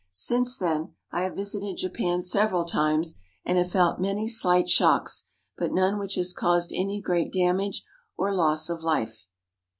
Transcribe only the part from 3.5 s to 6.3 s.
have felt many slight shocks, but none which